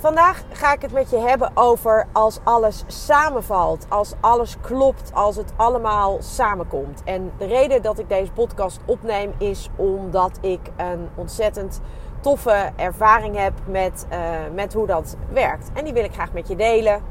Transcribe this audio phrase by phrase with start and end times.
[0.00, 5.36] Vandaag ga ik het met je hebben over als alles samenvalt, als alles klopt, als
[5.36, 7.02] het allemaal samenkomt.
[7.04, 11.80] En de reden dat ik deze podcast opneem is omdat ik een ontzettend
[12.20, 14.18] toffe ervaring heb met, uh,
[14.54, 15.70] met hoe dat werkt.
[15.74, 17.02] En die wil ik graag met je delen.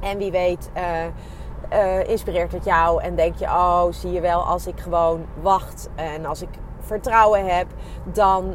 [0.00, 0.82] En wie weet, uh,
[1.72, 5.88] uh, inspireert het jou en denk je: oh, zie je wel, als ik gewoon wacht
[5.94, 6.48] en als ik
[6.80, 7.66] vertrouwen heb,
[8.04, 8.54] dan,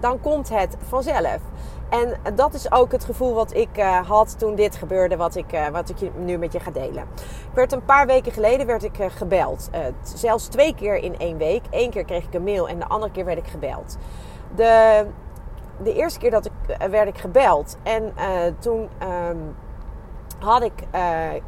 [0.00, 1.40] dan komt het vanzelf.
[1.88, 5.52] En dat is ook het gevoel wat ik uh, had toen dit gebeurde, wat ik,
[5.52, 7.02] uh, wat ik nu met je ga delen.
[7.50, 9.70] Ik werd een paar weken geleden werd ik, uh, gebeld.
[10.02, 11.62] zelfs twee keer in één week.
[11.70, 13.96] Eén keer kreeg ik een mail en de andere keer werd ik gebeld.
[14.54, 15.06] De,
[15.82, 16.52] de eerste keer dat ik,
[16.90, 18.14] werd ik gebeld en
[18.58, 18.88] toen
[19.28, 19.56] um,
[20.38, 20.72] had ik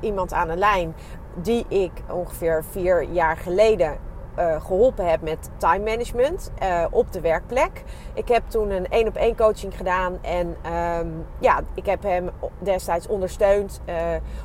[0.01, 0.95] iemand aan de lijn
[1.35, 3.99] die ik ongeveer vier jaar geleden
[4.39, 7.85] uh, geholpen heb met time management uh, op de werkplek.
[8.15, 12.31] Ik heb toen een één op één coaching gedaan en um, ja, ik heb hem
[12.59, 13.97] destijds ondersteund uh,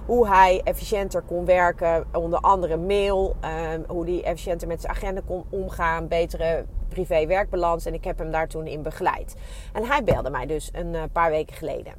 [0.05, 3.35] hoe hij efficiënter kon werken, onder andere mail,
[3.73, 8.31] um, hoe hij efficiënter met zijn agenda kon omgaan, betere privé-werkbalans en ik heb hem
[8.31, 9.35] daar toen in begeleid.
[9.73, 11.93] En hij belde mij dus een paar weken geleden.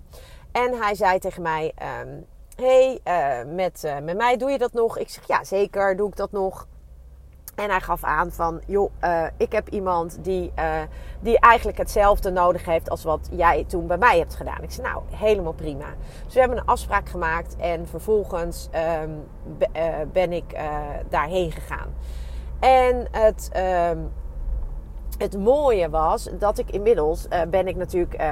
[0.52, 3.00] En hij zei tegen mij: um, Hey,
[3.46, 4.98] met, met mij doe je dat nog?
[4.98, 6.66] Ik zeg ja, zeker doe ik dat nog.
[7.54, 10.80] En hij gaf aan van, joh, uh, ik heb iemand die, uh,
[11.20, 14.62] die eigenlijk hetzelfde nodig heeft als wat jij toen bij mij hebt gedaan.
[14.62, 15.86] Ik zei, nou, helemaal prima.
[16.24, 18.68] Dus we hebben een afspraak gemaakt en vervolgens
[19.58, 19.82] be, uh,
[20.12, 20.56] ben ik
[21.08, 21.94] daarheen gegaan.
[22.60, 23.50] En het,
[23.90, 24.12] um,
[25.18, 28.30] het mooie was dat ik inmiddels uh, ben ik natuurlijk uh,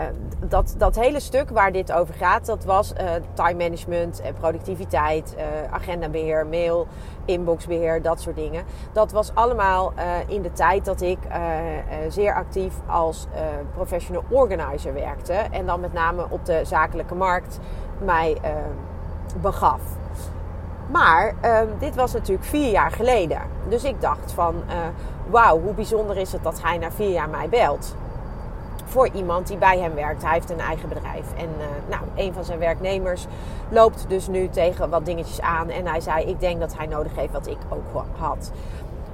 [0.49, 5.37] dat, dat hele stuk waar dit over gaat, dat was uh, time management, productiviteit,
[5.71, 6.87] agendabeheer, mail,
[7.25, 8.65] inboxbeheer, dat soort dingen.
[8.93, 9.93] Dat was allemaal
[10.27, 11.19] in de tijd dat ik
[12.09, 13.27] zeer actief als
[13.75, 17.59] professional organizer werkte en dan met name op de zakelijke markt
[17.99, 18.37] mij
[19.41, 19.81] begaf.
[20.91, 23.41] Maar um, dit was natuurlijk vier jaar geleden.
[23.69, 24.55] Dus ik dacht van,
[25.33, 27.95] wauw, hoe bijzonder is het dat hij na vier jaar mij belt.
[28.85, 30.23] Voor iemand die bij hem werkt.
[30.23, 31.33] Hij heeft een eigen bedrijf.
[31.37, 33.27] En uh, nou, een van zijn werknemers
[33.69, 35.69] loopt dus nu tegen wat dingetjes aan.
[35.69, 38.53] En hij zei, ik denk dat hij nodig heeft wat ik ook had.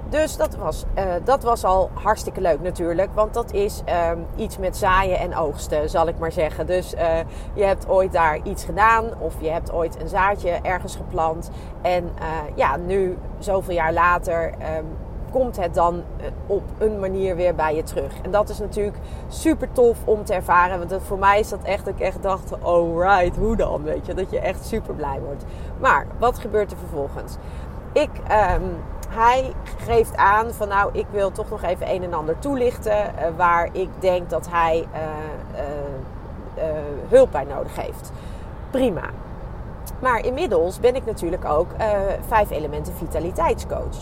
[0.08, 3.10] Dus dat was, uh, dat was al hartstikke leuk natuurlijk.
[3.14, 6.66] Want dat is um, iets met zaaien en oogsten, zal ik maar zeggen.
[6.66, 7.00] Dus uh,
[7.54, 9.04] je hebt ooit daar iets gedaan.
[9.18, 11.50] Of je hebt ooit een zaadje ergens geplant.
[11.82, 12.10] En
[12.54, 14.86] ja, nu, zoveel jaar later, um,
[15.30, 16.02] komt het dan
[16.46, 18.12] op een manier weer bij je terug.
[18.22, 18.96] En dat is natuurlijk
[19.28, 20.88] super tof om te ervaren.
[20.88, 23.82] Want voor mij is dat echt dat ik echt dacht, oh right, hoe dan?
[23.82, 25.44] Weet je, dat je echt super blij wordt.
[25.80, 27.36] Maar wat gebeurt er vervolgens?
[27.92, 28.10] Ik...
[28.54, 28.76] Um,
[29.08, 33.24] hij geeft aan van nou, ik wil toch nog even een en ander toelichten uh,
[33.36, 36.64] waar ik denk dat hij uh,
[37.08, 38.12] hulp bij nodig heeft.
[38.70, 39.10] Prima.
[39.98, 41.68] Maar inmiddels ben ik natuurlijk ook
[42.28, 43.96] vijf elementen vitaliteitscoach.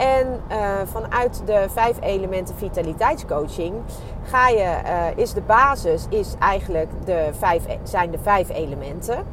[0.00, 0.40] En
[0.84, 3.74] vanuit de vijf elementen vitaliteitscoaching
[4.22, 4.76] ga je,
[5.16, 9.24] is de basis is eigenlijk de vijf, zijn de vijf elementen.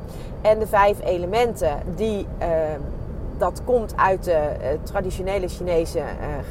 [0.41, 2.79] En de vijf elementen die ehm,
[3.38, 4.50] dat komt uit de
[4.83, 6.01] traditionele Chinese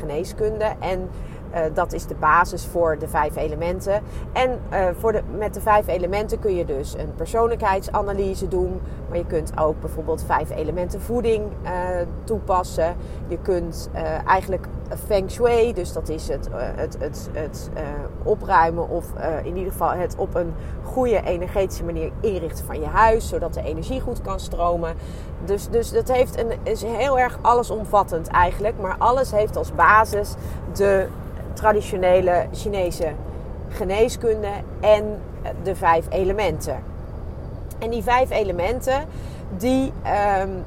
[0.01, 0.65] geneeskunde.
[0.81, 1.11] En
[1.57, 4.03] uh, dat is de basis voor de vijf elementen.
[4.33, 4.61] En
[4.99, 8.81] voor de, met de vijf elementen kun je dus een persoonlijkheidsanalyse doen.
[9.09, 11.43] Maar je kunt ook bijvoorbeeld vijf elementen voeding
[12.25, 12.97] toepassen.
[13.29, 13.91] Je kunt
[14.27, 14.67] eigenlijk
[15.07, 17.71] feng shui, dus dat is het, het, het, het
[18.23, 19.05] opruimen of
[19.43, 23.29] in ieder geval het op een goede energetische manier inrichten van je huis.
[23.29, 24.95] Zodat de energie goed kan stromen.
[25.45, 28.81] Dus, dus dat heeft een, is heel erg allesomvattend eigenlijk.
[28.81, 30.35] Maar alles heeft als basis
[30.73, 31.09] de
[31.57, 33.13] traditionele Chinese
[33.69, 34.51] geneeskunde
[34.81, 35.19] en
[35.63, 36.83] de vijf elementen.
[37.79, 39.05] En die vijf elementen
[39.57, 39.93] die
[40.43, 40.65] um,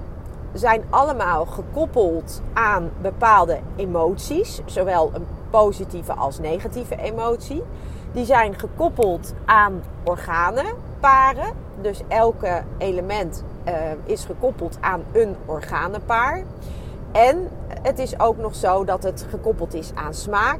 [0.53, 7.63] zijn allemaal gekoppeld aan bepaalde emoties, zowel een positieve als negatieve emotie.
[8.11, 11.53] Die zijn gekoppeld aan organenparen.
[11.81, 16.43] Dus elke element uh, is gekoppeld aan een organenpaar.
[17.11, 17.49] En
[17.81, 20.59] het is ook nog zo dat het gekoppeld is aan smaak.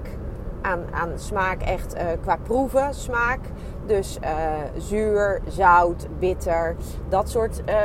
[0.62, 3.40] Aan, aan smaak echt uh, qua proeven smaak.
[3.86, 4.30] Dus uh,
[4.78, 6.75] zuur, zout, bitter,
[7.10, 7.75] dat soort, uh,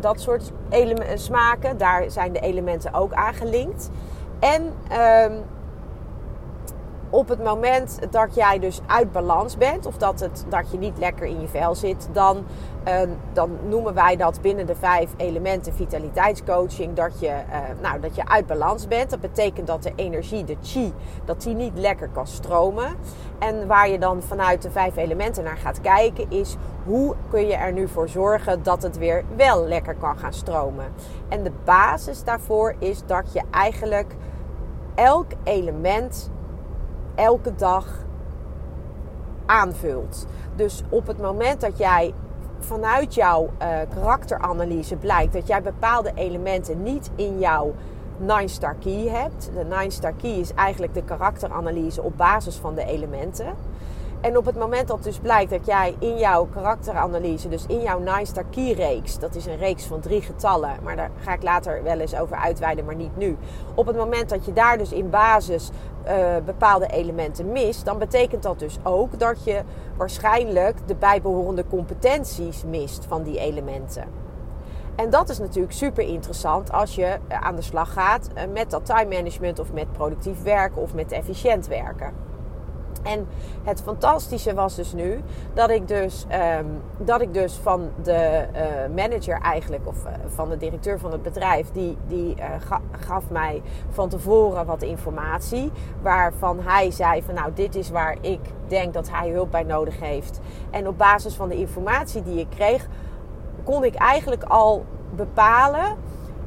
[0.00, 0.52] dat soort
[1.14, 1.78] smaken.
[1.78, 3.90] Daar zijn de elementen ook aan gelinkt.
[4.40, 4.62] En
[5.32, 5.42] um,
[7.14, 10.98] op het moment dat jij dus uit balans bent, of dat, het, dat je niet
[10.98, 12.44] lekker in je vel zit, dan,
[12.88, 13.00] uh,
[13.32, 18.28] dan noemen wij dat binnen de vijf elementen vitaliteitscoaching dat je, uh, nou, dat je
[18.28, 19.10] uit balans bent.
[19.10, 20.92] Dat betekent dat de energie, de chi,
[21.24, 22.96] dat die niet lekker kan stromen.
[23.38, 27.54] En waar je dan vanuit de vijf elementen naar gaat kijken, is hoe kun je
[27.54, 30.86] er nu voor zorgen dat het weer wel lekker kan gaan stromen.
[31.28, 34.14] En de basis daarvoor is dat je eigenlijk
[34.94, 36.30] elk element
[37.14, 37.86] elke dag
[39.46, 40.26] aanvult.
[40.56, 42.14] Dus op het moment dat jij
[42.58, 47.74] vanuit jouw uh, karakteranalyse blijkt dat jij bepaalde elementen niet in jouw
[48.18, 49.50] Nine Star Key hebt.
[49.54, 53.46] De Nine Star Key is eigenlijk de karakteranalyse op basis van de elementen.
[54.24, 57.98] En op het moment dat dus blijkt dat jij in jouw karakteranalyse, dus in jouw
[57.98, 61.82] Nine Key reeks, dat is een reeks van drie getallen, maar daar ga ik later
[61.82, 63.36] wel eens over uitweiden, maar niet nu.
[63.74, 65.70] Op het moment dat je daar dus in basis
[66.06, 69.62] uh, bepaalde elementen mist, dan betekent dat dus ook dat je
[69.96, 74.04] waarschijnlijk de bijbehorende competenties mist van die elementen.
[74.96, 78.86] En dat is natuurlijk super interessant als je aan de slag gaat eh, met dat
[78.86, 82.33] time management of met productief werken of met efficiënt werken.
[83.04, 83.26] En
[83.62, 85.20] het fantastische was dus nu
[85.54, 86.26] dat ik dus,
[86.58, 91.12] um, dat ik dus van de uh, manager eigenlijk, of uh, van de directeur van
[91.12, 95.70] het bedrijf, die, die ga, gaf mij van tevoren wat informatie.
[96.02, 100.00] Waarvan hij zei van nou, dit is waar ik denk dat hij hulp bij nodig
[100.00, 100.40] heeft.
[100.70, 102.86] En op basis van de informatie die ik kreeg,
[103.64, 104.84] kon ik eigenlijk al
[105.16, 105.96] bepalen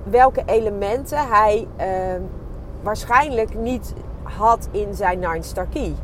[0.04, 2.22] welke elementen hij ehm,
[2.82, 3.94] waarschijnlijk niet
[4.24, 5.96] had in zijn Nine Star Key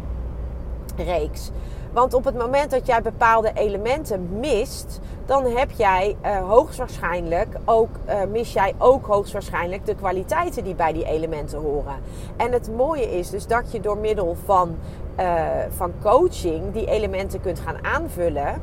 [0.97, 1.51] reeks.
[1.93, 7.89] Want op het moment dat jij bepaalde elementen mist, dan heb jij uh, hoogstwaarschijnlijk ook,
[8.07, 11.95] uh, mis jij ook hoogstwaarschijnlijk de kwaliteiten die bij die elementen horen.
[12.37, 14.77] En het mooie is dus dat je door middel van,
[15.19, 15.41] uh,
[15.75, 18.61] van coaching die elementen kunt gaan aanvullen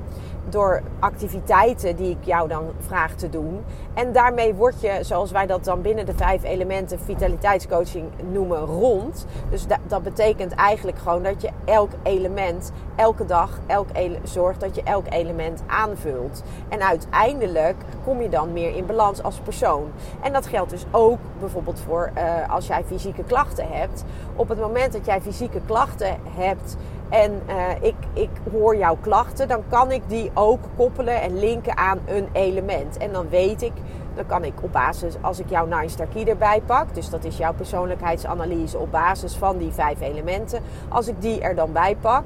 [0.50, 3.64] door activiteiten die ik jou dan vraag te doen.
[3.94, 9.26] En daarmee word je, zoals wij dat dan binnen de vijf elementen vitaliteitscoaching noemen, rond.
[9.50, 13.88] Dus dat, betekent eigenlijk gewoon dat je elk element, elke dag, elk
[14.22, 16.42] zorgt dat je elk element aanvult.
[16.68, 19.90] En uiteindelijk kom je dan meer in balans als persoon.
[20.22, 24.04] En dat geldt dus ook bijvoorbeeld voor uh, als jij fysieke klachten hebt.
[24.36, 26.76] Op het moment dat jij fysieke klachten hebt
[27.10, 31.76] en uh, ik, ik hoor jouw klachten, dan kan ik die ook koppelen en linken
[31.76, 32.96] aan een element.
[32.96, 33.72] En dan weet ik,
[34.14, 37.24] dan kan ik op basis, als ik jouw Nine Star Key erbij pak, dus dat
[37.24, 41.96] is jouw persoonlijkheidsanalyse op basis van die vijf elementen, als ik die er dan bij
[42.00, 42.24] pak,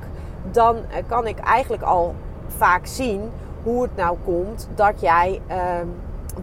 [0.51, 2.15] dan uh, kan ik eigenlijk al
[2.47, 3.31] vaak zien
[3.63, 5.41] hoe het nou komt dat jij.
[5.51, 5.57] Uh,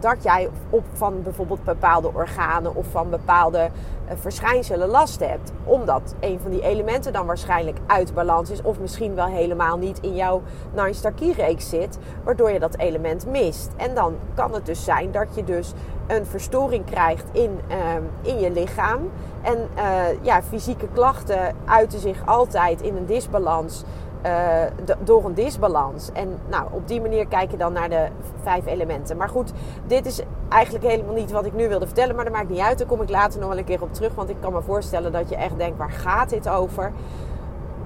[0.00, 5.52] dat jij op van bijvoorbeeld bepaalde organen of van bepaalde uh, verschijnselen last hebt.
[5.64, 8.62] Omdat een van die elementen dan waarschijnlijk uit balans is.
[8.62, 10.42] Of misschien wel helemaal niet in jouw
[10.74, 11.98] Nine Star Key reeks zit.
[12.24, 13.70] Waardoor je dat element mist.
[13.76, 15.72] En dan kan het dus zijn dat je dus
[16.06, 17.76] een verstoring krijgt in, uh,
[18.22, 19.10] in je lichaam.
[19.42, 23.84] En uh, ja, fysieke klachten uiten zich altijd in een disbalans.
[24.26, 24.62] Uh,
[25.04, 26.12] door een disbalans.
[26.12, 28.08] En nou, op die manier kijk je dan naar de
[28.42, 29.16] vijf elementen.
[29.16, 29.52] Maar goed,
[29.86, 32.14] dit is eigenlijk helemaal niet wat ik nu wilde vertellen.
[32.14, 32.78] Maar dat maakt niet uit.
[32.78, 34.14] Daar kom ik later nog wel een keer op terug.
[34.14, 36.92] Want ik kan me voorstellen dat je echt denkt, waar gaat dit over?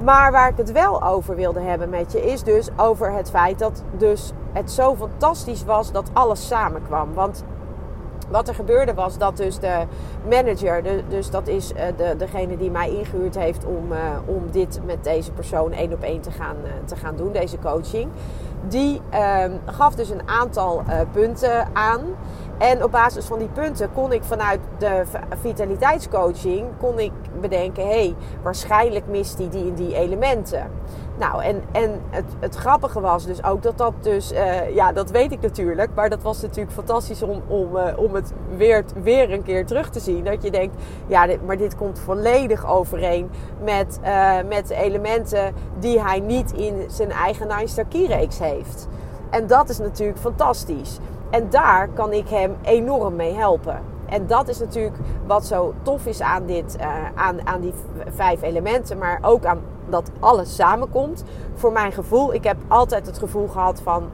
[0.03, 3.59] Maar waar ik het wel over wilde hebben met je is dus over het feit
[3.59, 7.15] dat dus het zo fantastisch was dat alles samenkwam.
[7.15, 7.45] Want
[8.29, 9.83] wat er gebeurde was dat dus de
[10.29, 14.81] manager, dus dat is uh, de, degene die mij ingehuurd heeft om, uh, om dit
[14.87, 18.11] met deze persoon één op één te gaan, uh, te gaan doen, deze coaching.
[18.69, 22.01] Die ehm, gaf dus een aantal punten aan.
[22.59, 25.03] En op basis van die punten kon ik vanuit de
[25.41, 30.71] vitaliteitscoaching kon ik bedenken: hé, hey, waarschijnlijk mist hij die en die elementen.
[31.19, 35.11] Nou, en, en het, het grappige was dus ook dat dat dus, uh, ja, dat
[35.11, 39.33] weet ik natuurlijk, maar dat was natuurlijk fantastisch om, om, uh, om het weer, weer
[39.33, 40.25] een keer terug te zien.
[40.25, 43.31] Dat je denkt, ja, maar dit komt volledig overeen
[43.63, 48.89] met, uh, met elementen die hij niet in zijn eigen Nine Star Key reeks heeft.
[49.31, 50.99] En dat is natuurlijk fantastisch.
[51.37, 53.81] En daar kan ik hem enorm mee helpen.
[54.07, 57.75] en dat is natuurlijk wat zo tof is aan, dit, uh, aan, aan die
[58.15, 61.25] vijf elementen, maar ook aan dat alles samenkomt.
[61.55, 64.11] Voor mijn gevoel, ik heb altijd het gevoel gehad van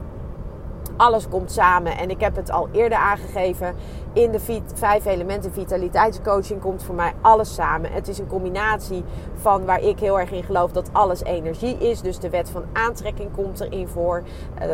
[0.97, 1.97] alles komt samen.
[1.97, 3.75] En ik heb het al eerder aangegeven.
[4.13, 7.91] In de vijf elementen vitaliteitscoaching komt voor mij alles samen.
[7.91, 9.03] Het is een combinatie
[9.33, 12.01] van waar ik heel erg in geloof dat alles energie is.
[12.01, 14.23] Dus de wet van aantrekking komt erin voor.
[14.61, 14.67] Uh,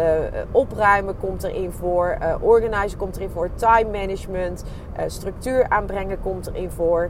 [0.52, 2.18] opruimen komt erin voor.
[2.22, 3.50] Uh, organizen komt erin voor.
[3.56, 4.64] Time management.
[4.98, 7.10] Uh, structuur aanbrengen komt erin voor.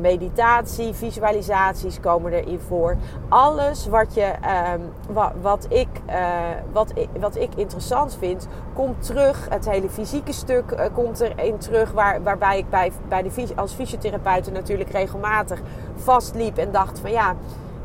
[0.00, 2.96] meditatie, visualisaties komen erin voor.
[3.28, 5.88] Alles wat, je, ehm, wat, wat, ik,
[6.72, 9.46] wat, wat ik interessant vind, komt terug.
[9.50, 11.92] Het hele fysieke stuk komt erin terug.
[11.92, 15.60] Waar, waarbij ik bij, bij de, als fysiotherapeut natuurlijk regelmatig
[15.96, 17.34] vastliep en dacht van ja,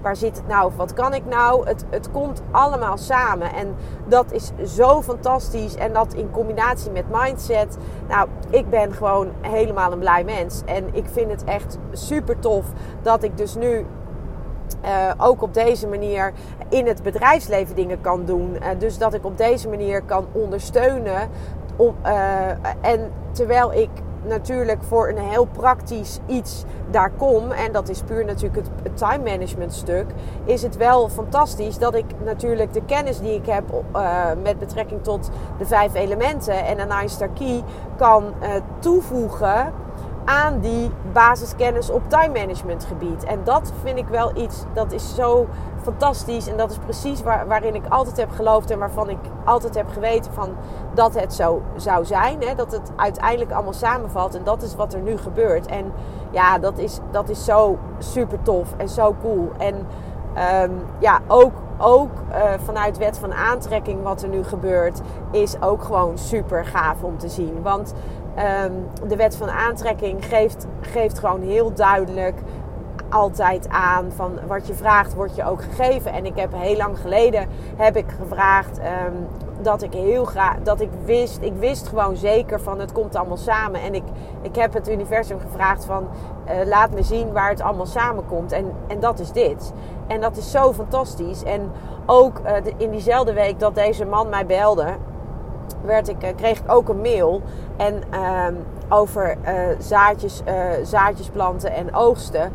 [0.02, 0.66] waar zit het nou?
[0.66, 1.68] Of wat kan ik nou?
[1.68, 3.54] Het, het komt allemaal samen.
[3.54, 3.76] En
[4.08, 5.76] dat is zo fantastisch.
[5.76, 7.78] En dat in combinatie met mindset.
[8.08, 10.62] Nou, ik ben gewoon helemaal een blij mens.
[10.66, 12.66] En ik vind het echt super tof
[13.02, 13.86] dat ik dus nu
[14.86, 16.34] uh, ook op deze manier
[16.70, 18.56] in het bedrijfsleven dingen kan doen.
[18.62, 21.30] Uh, dus dat ik op deze manier kan ondersteunen
[21.76, 22.50] om, uh,
[22.82, 23.90] en terwijl ik
[24.28, 29.24] natuurlijk voor een heel praktisch iets daar kom, en dat is puur natuurlijk het, time
[29.24, 30.06] management stuk,
[30.46, 33.64] is het wel fantastisch dat ik natuurlijk de kennis die ik heb
[34.44, 37.64] met betrekking tot de vijf elementen en een Nine Key
[37.98, 38.34] kan
[38.80, 39.74] toevoegen
[40.26, 43.24] aan die basiskennis op time management gebied.
[43.24, 45.48] En dat vind ik wel iets dat is zo
[45.82, 46.48] fantastisch.
[46.48, 49.90] En dat is precies waar, waarin ik altijd heb geloofd en waarvan ik altijd heb
[49.90, 50.50] geweten van
[50.94, 52.42] dat het zo zou zijn.
[52.42, 52.56] Hè?
[52.56, 54.36] Dat het uiteindelijk allemaal samenvalt.
[54.36, 55.66] En dat is wat er nu gebeurt.
[55.66, 55.92] En
[56.32, 59.52] ja, dat is, dat is zo super tof en zo cool.
[59.58, 59.88] En
[60.64, 65.02] um, ja, ook, ook uh, vanuit wet van aantrekking wat er nu gebeurt,
[65.32, 67.62] is ook gewoon super gaaf om te zien.
[67.62, 67.94] Want
[68.38, 72.36] um, de wet van aantrekking geeft, geeft gewoon heel duidelijk
[73.10, 76.14] altijd aan van wat je vraagt wordt je ook gegeven.
[76.14, 79.28] En ik heb heel lang geleden heb ik gevraagd um,
[79.62, 83.38] dat ik heel graag dat ik wist, ik wist gewoon zeker van het komt allemaal
[83.38, 83.82] samen.
[83.82, 84.04] En ik,
[84.42, 86.08] ik heb het universum gevraagd van
[86.46, 88.52] uh, laat me zien waar het allemaal samenkomt.
[88.52, 89.74] En, en dat is dit.
[90.08, 91.44] En dat is zo fantastisch.
[91.44, 91.72] En
[92.06, 94.86] ook de, in diezelfde week dat deze man mij belde,
[95.86, 97.42] werd ik, uh, kreeg ik ook een mail.
[97.78, 98.54] En ehm,
[98.90, 102.52] over uh, zaadjes, uh, zaadjes planten en oogsten.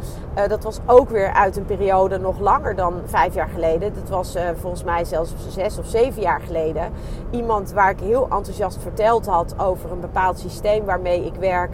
[0.49, 3.95] Dat was ook weer uit een periode nog langer dan vijf jaar geleden.
[3.95, 6.93] Dat was volgens mij zelfs zes of zeven jaar geleden.
[7.31, 11.73] Iemand waar ik heel enthousiast verteld had over een bepaald systeem waarmee ik werk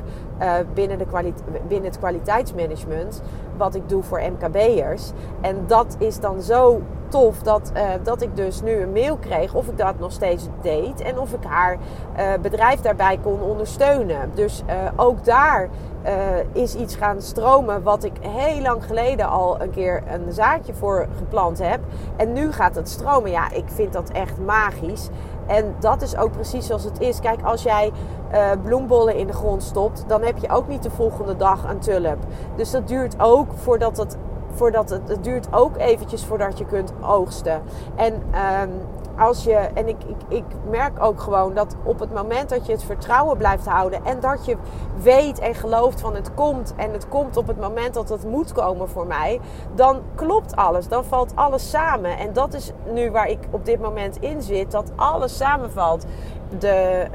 [0.75, 1.07] binnen, de
[1.69, 3.23] binnen het kwaliteitsmanagement.
[3.57, 5.11] Wat ik doe voor MKB'ers.
[5.41, 6.81] En dat is dan zo
[7.13, 10.49] tof dat, uh, dat ik dus nu een mail kreeg of ik dat nog steeds
[10.61, 11.73] deed en of ik haar
[12.19, 14.31] uh, bedrijf daarbij kon ondersteunen.
[14.35, 15.69] Dus uh, ook daar
[16.53, 21.07] is iets gaan stromen wat ik heel lang geleden al een keer een zaadje voor
[21.17, 21.81] geplant heb.
[22.17, 23.31] En nu gaat het stromen.
[23.31, 25.09] Ja, ik vind dat echt magisch.
[25.47, 27.21] En dat is ook precies zoals het is.
[27.21, 27.93] Kijk, als jij
[28.63, 32.19] bloembollen in de grond stopt, dan heb je ook niet de volgende dag een tulp.
[32.57, 34.17] Dus dat duurt ook voordat het
[34.55, 37.63] voordat het, het duurt ook eventjes voordat je kunt oogsten.
[37.97, 38.71] En um,
[39.19, 42.73] als je, en ik, ik, ik merk ook gewoon dat op het moment dat je
[42.73, 44.57] het vertrouwen blijft houden en dat je
[45.03, 48.53] weet en gelooft van het komt en het komt op het moment dat het moet
[48.53, 49.41] komen voor mij,
[49.75, 50.89] dan klopt alles.
[50.89, 52.19] Dan valt alles samen.
[52.19, 56.07] En dat is nu waar ik op dit moment in zit, dat alles samenvalt
[56.59, 57.07] de,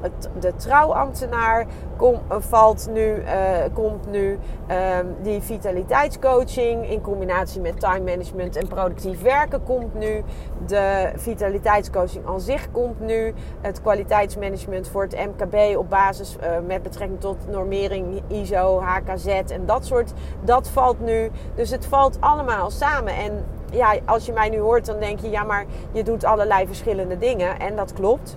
[0.00, 1.66] het, de trouwambtenaar
[2.00, 3.24] uh, valt nu, uh,
[3.72, 4.38] komt nu.
[4.66, 10.22] Ehm, die vitaliteitscoaching in combinatie met time management en productief werken komt nu.
[10.66, 13.34] De vitaliteitscoaching aan zich komt nu.
[13.60, 19.66] Het kwaliteitsmanagement voor het MKB op basis uh, met betrekking tot normering, ISO, HKZ en
[19.66, 20.12] dat soort.
[20.44, 21.30] Dat valt nu.
[21.54, 23.14] Dus het valt allemaal samen.
[23.16, 26.66] En ja, als je mij nu hoort, dan denk je, ja, maar je doet allerlei
[26.66, 27.58] verschillende dingen.
[27.58, 28.36] En dat klopt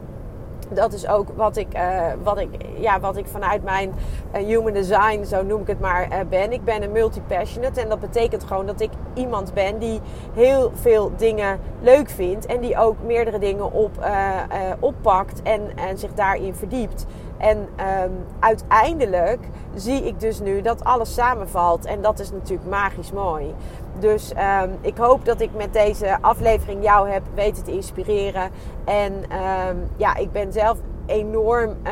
[0.69, 3.93] dat is ook wat ik, uh, wat ik, ja, wat ik vanuit mijn
[4.35, 6.51] uh, human design, zo noem ik het maar, uh, ben.
[6.51, 10.01] Ik ben een multi-passionate en dat betekent gewoon dat ik iemand ben die
[10.33, 13.91] heel veel dingen leuk vindt en die ook meerdere dingen op,
[14.79, 17.05] oppakt en, en zich daarin verdiept.
[17.37, 19.39] En um, uiteindelijk
[19.73, 23.53] zie ik dus nu dat alles samenvalt en dat is natuurlijk magisch mooi.
[23.99, 24.31] Dus
[24.63, 28.49] um, ik hoop dat ik met deze aflevering jou heb weten te inspireren.
[28.85, 31.91] En um, ja, ik ben zelf enorm uh,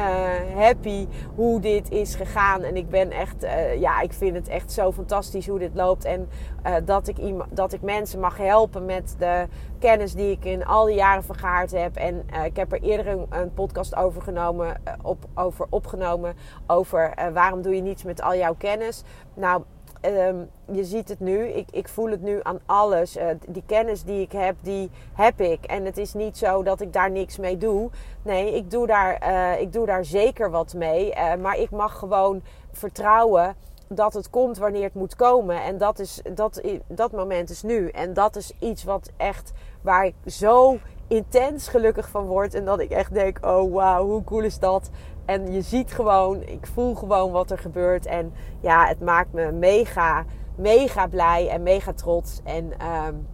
[0.56, 2.62] happy hoe dit is gegaan.
[2.62, 6.06] En ik ben echt, uh, ja, ik vind het echt zo fantastisch hoe dit loopt.
[6.06, 6.30] En
[6.68, 7.18] uh, dat, ik
[7.50, 9.48] dat ik mensen mag helpen met de
[9.80, 11.96] kennis die ik in al die jaren vergaard heb.
[11.96, 16.36] En ik heb er eerder een, een podcast over, genomen, op, over opgenomen.
[16.68, 19.04] Over waarom doe je niets met al jouw kennis.
[19.34, 19.64] Nou,
[20.06, 21.48] um, je ziet het nu.
[21.48, 23.18] Ik, ik voel het nu aan alles.
[23.18, 25.66] Uh, die kennis die ik heb, die heb ik.
[25.66, 27.90] En het is niet zo dat ik daar niks mee doe.
[28.22, 31.16] Nee, ik doe daar, uh, ik doe daar zeker wat mee.
[31.16, 32.42] Uh, maar ik mag gewoon
[32.72, 33.56] vertrouwen
[33.88, 35.64] dat het komt wanneer het moet komen.
[35.64, 37.90] En dat, is, dat, dat moment is nu.
[37.90, 42.54] En dat is iets wat echt waar ik zo intens gelukkig van word.
[42.54, 44.90] En dat ik echt denk: oh wauw, hoe cool is dat?
[45.26, 48.06] En je ziet gewoon, ik voel gewoon wat er gebeurt.
[48.06, 50.26] En ja, het maakt me mega,
[50.56, 52.42] mega blij en mega trots.
[52.44, 52.72] En
[53.06, 53.28] um,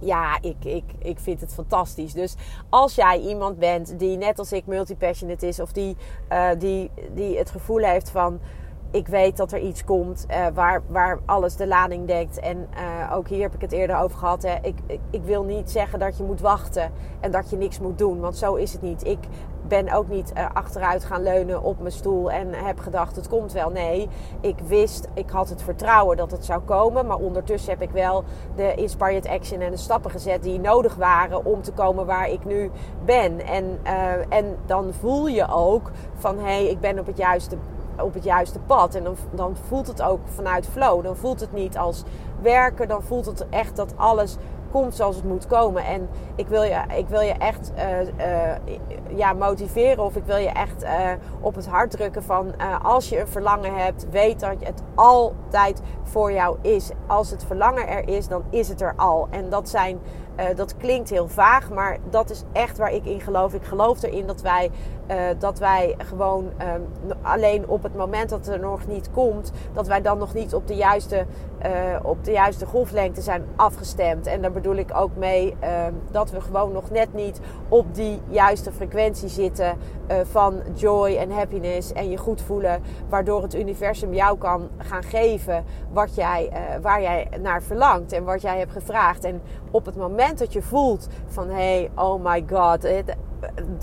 [0.00, 2.12] ja, ik, ik, ik vind het fantastisch.
[2.12, 2.34] Dus
[2.68, 5.96] als jij iemand bent die net als ik multipassionate is, of die,
[6.32, 8.40] uh, die, die het gevoel heeft van
[8.90, 12.38] ik weet dat er iets komt uh, waar, waar alles de lading dekt.
[12.38, 14.42] En uh, ook hier heb ik het eerder over gehad.
[14.42, 14.56] Hè.
[14.62, 14.78] Ik,
[15.10, 18.20] ik, wil niet zeggen dat je moet wachten en dat je niks moet doen.
[18.20, 19.06] Want zo is het niet.
[19.06, 19.18] Ik
[19.68, 23.52] ben ook niet uh, achteruit gaan leunen op mijn stoel en heb gedacht het komt
[23.52, 23.70] wel.
[23.70, 24.08] Nee,
[24.40, 27.06] ik wist, ik had het vertrouwen dat het zou komen.
[27.06, 28.24] Maar ondertussen heb ik wel
[28.56, 32.44] de inspired action en de stappen gezet die nodig waren om te komen waar ik
[32.44, 32.70] nu
[33.04, 33.46] ben.
[33.46, 33.78] En,
[34.28, 37.56] en dan voel je ook van hé, hey, ik ben op het juiste
[38.02, 38.94] op het juiste pad.
[38.94, 41.02] En dan, dan voelt het ook vanuit flow.
[41.04, 42.02] Dan voelt het niet als
[42.42, 42.88] werken.
[42.88, 44.36] Dan voelt het echt dat alles
[44.70, 45.84] komt zoals het moet komen.
[45.84, 50.36] En ik wil je, ik wil je echt uh, uh, ja, motiveren of ik wil
[50.36, 50.90] je echt uh,
[51.40, 56.32] op het hart drukken van als je een verlangen hebt, weet dat het altijd voor
[56.32, 56.90] jou is.
[57.06, 59.26] Als het verlangen er is, dan is het er al.
[59.30, 60.00] En dat zijn
[60.40, 63.54] uh, dat klinkt heel vaag, maar dat is echt waar ik in geloof.
[63.54, 64.70] Ik geloof erin dat wij,
[65.10, 66.86] uh, dat wij gewoon um,
[67.22, 70.54] alleen op het moment dat het er nog niet komt, dat wij dan nog niet
[70.54, 71.26] op de juiste,
[71.66, 74.26] uh, op de juiste golflengte zijn afgestemd.
[74.26, 78.20] En daar bedoel ik ook mee ehm, dat we gewoon nog net niet op die
[78.28, 79.76] juiste frequentie zitten
[80.30, 85.64] van joy en happiness en je goed voelen, waardoor het universum jou kan gaan geven
[85.92, 86.50] wat jij,
[86.82, 89.24] waar jij naar verlangt en wat jij hebt gevraagd.
[89.24, 92.84] En op het moment dat je voelt van hey, oh my god,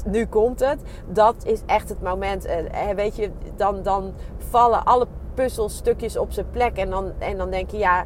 [0.05, 0.81] nu komt het.
[1.07, 2.45] Dat is echt het moment.
[2.45, 6.77] Eh, weet je, dan, dan vallen alle puzzelstukjes op zijn plek.
[6.77, 8.05] En dan, en dan denk je, ja,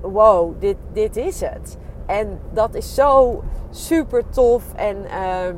[0.00, 1.78] wow, dit, dit is het.
[2.06, 4.74] En dat is zo super tof.
[4.74, 5.54] En uh,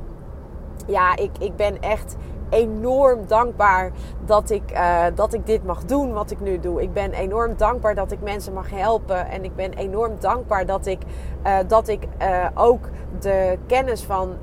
[0.86, 2.16] ja, ik, ik ben echt
[2.50, 3.90] enorm dankbaar
[4.24, 6.82] dat ik, uh, dat ik dit mag doen wat ik nu doe.
[6.82, 9.28] Ik ben enorm dankbaar dat ik mensen mag helpen.
[9.28, 10.98] En ik ben enorm dankbaar dat ik,
[11.46, 12.88] uh, dat ik uh, ook
[13.20, 14.36] de kennis van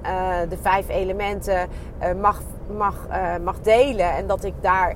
[0.49, 1.67] de vijf elementen
[2.21, 2.41] mag,
[2.77, 3.07] mag,
[3.43, 4.11] mag delen.
[4.15, 4.95] En dat ik, daar,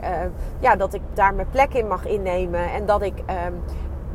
[0.59, 2.71] ja, dat ik daar mijn plek in mag innemen.
[2.71, 3.63] En dat ik um,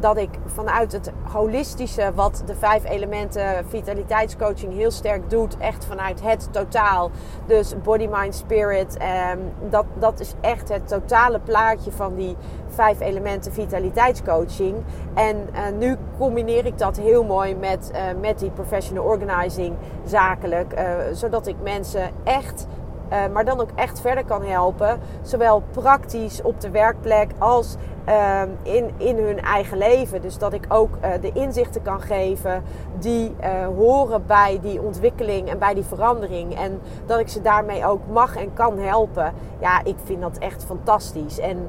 [0.02, 6.22] dat ik vanuit het holistische, wat de vijf elementen vitaliteitscoaching heel sterk doet, echt vanuit
[6.22, 7.10] het totaal.
[7.46, 8.98] Dus body, mind, spirit.
[9.34, 12.36] Um, dat, dat is echt het totale plaatje van die
[12.68, 14.76] vijf elementen vitaliteitscoaching.
[15.14, 20.74] En uh, nu combineer ik dat heel mooi met, uh, met die professional organizing zakelijk.
[20.78, 22.66] Uh, zodat ik mensen echt
[23.12, 25.00] uh, maar dan ook echt verder kan helpen.
[25.22, 27.76] Zowel praktisch op de werkplek als
[28.08, 30.22] uh, in, in hun eigen leven.
[30.22, 32.62] Dus dat ik ook uh, de inzichten kan geven
[32.98, 36.54] die uh, horen bij die ontwikkeling en bij die verandering.
[36.54, 39.32] En dat ik ze daarmee ook mag en kan helpen.
[39.60, 41.38] Ja, ik vind dat echt fantastisch.
[41.38, 41.68] En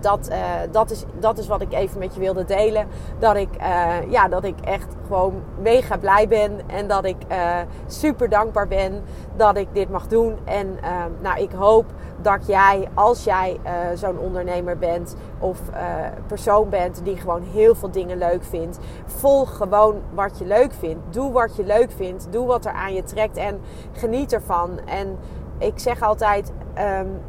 [0.00, 0.36] dat, uh,
[0.70, 2.86] dat, is, dat is wat ik even met je wilde delen.
[3.18, 6.60] Dat ik, uh, ja, dat ik echt gewoon mega blij ben.
[6.66, 9.02] En dat ik uh, super dankbaar ben
[9.36, 10.38] dat ik dit mag doen.
[10.44, 10.78] En
[11.20, 11.84] nou, ik hoop
[12.22, 13.60] dat jij, als jij
[13.94, 15.58] zo'n ondernemer bent of
[16.26, 21.14] persoon bent die gewoon heel veel dingen leuk vindt, volg gewoon wat je leuk vindt.
[21.14, 22.26] Doe wat je leuk vindt.
[22.30, 23.60] Doe wat er aan je trekt en
[23.92, 24.80] geniet ervan.
[24.84, 25.18] En
[25.58, 26.52] ik zeg altijd.
[26.78, 27.20] Um,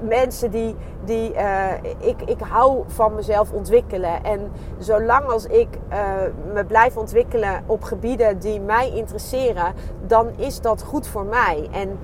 [0.00, 4.24] mensen die, die uh, ik, ik hou van mezelf ontwikkelen.
[4.24, 5.98] En zolang als ik uh,
[6.52, 9.74] me blijf ontwikkelen op gebieden die mij interesseren,
[10.06, 11.68] dan is dat goed voor mij.
[11.72, 11.98] En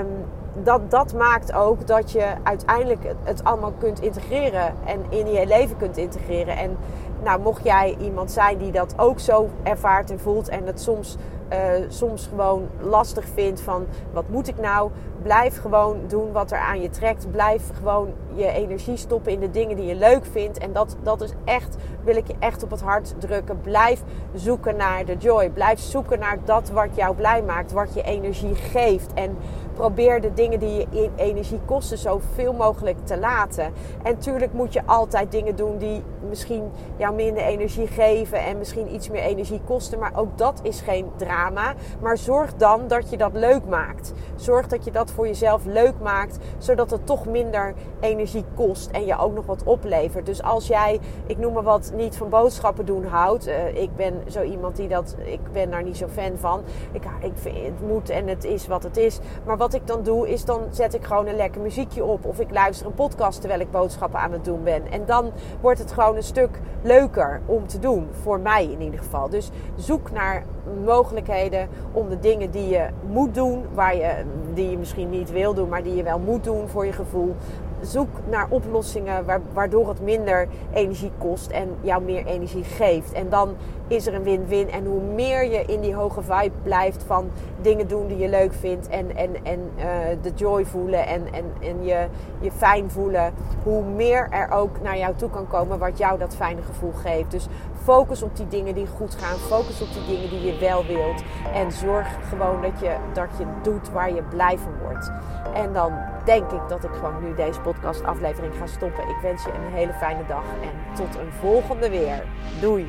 [0.00, 0.06] um,
[0.54, 5.76] dat, dat maakt ook dat je uiteindelijk het, allemaal kunt integreren en in je leven
[5.76, 6.56] kunt integreren.
[6.56, 6.76] En
[7.22, 11.16] nou, mocht jij iemand zijn die dat ook zo ervaart en voelt en het soms
[11.52, 14.90] uh, soms gewoon lastig vindt van wat moet ik nou?
[15.22, 17.30] Blijf gewoon doen wat er aan je trekt.
[17.30, 20.58] Blijf gewoon je energie stoppen in de dingen die je leuk vindt.
[20.58, 23.60] En dat, dat is echt, wil ik je echt op het hart drukken.
[23.60, 24.02] Blijf
[24.34, 25.50] zoeken naar de joy.
[25.50, 29.12] Blijf zoeken naar dat wat jou blij maakt, wat je energie geeft.
[29.14, 29.36] En
[29.74, 33.72] probeer de dingen die je energie kosten zoveel mogelijk te laten.
[34.02, 38.94] En tuurlijk moet je altijd dingen doen die misschien jou minder energie geven en misschien
[38.94, 39.98] iets meer energie kosten.
[39.98, 41.74] Maar ook dat is geen drama.
[42.00, 44.12] Maar zorg dan dat je dat leuk maakt.
[44.36, 49.06] Zorg dat je dat voor jezelf leuk maakt, zodat het toch minder energie kost en
[49.06, 50.26] je ook nog wat oplevert.
[50.26, 53.48] Dus als jij, ik noem maar wat, niet van boodschappen doen houdt.
[53.48, 56.60] Uh, ik ben zo iemand die dat, ik ben daar niet zo fan van.
[56.92, 59.18] Ik, ik vind, het moet en het is wat het is.
[59.44, 62.26] Maar wat ik dan doe, is dan zet ik gewoon een lekker muziekje op.
[62.26, 64.90] Of ik luister een podcast terwijl ik boodschappen aan het doen ben.
[64.90, 65.30] En dan
[65.60, 68.08] wordt het gewoon een stuk leuker om te doen.
[68.22, 69.28] Voor mij in ieder geval.
[69.28, 70.44] Dus zoek naar
[70.84, 75.54] mogelijkheden om de dingen die je moet doen, waar je, die je misschien niet wil
[75.54, 77.34] doen, maar die je wel moet doen voor je gevoel.
[77.82, 83.12] Zoek naar oplossingen waardoor het minder energie kost en jou meer energie geeft.
[83.12, 84.70] En dan is er een win-win.
[84.70, 88.52] En hoe meer je in die hoge vibe blijft van dingen doen die je leuk
[88.52, 89.84] vindt en, en, en uh,
[90.22, 92.06] de joy voelen en, en, en je,
[92.40, 96.36] je fijn voelen, hoe meer er ook naar jou toe kan komen wat jou dat
[96.36, 97.30] fijne gevoel geeft.
[97.30, 97.46] Dus
[97.82, 101.22] focus op die dingen die goed gaan, focus op die dingen die je wel wilt
[101.54, 105.12] en zorg gewoon dat je, dat je doet waar je blij van wordt.
[105.54, 105.92] En dan
[106.24, 109.08] denk ik dat ik gewoon nu deze podcast aflevering ga stoppen.
[109.08, 112.24] Ik wens je een hele fijne dag en tot een volgende weer.
[112.60, 112.86] Doei!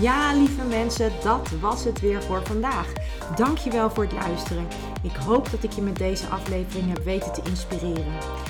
[0.00, 2.92] Ja, lieve mensen, dat was het weer voor vandaag.
[3.36, 4.66] Dankjewel voor het luisteren.
[5.02, 8.12] Ik hoop dat ik je met deze aflevering heb weten te inspireren.